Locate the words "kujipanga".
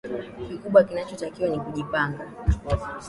1.59-2.23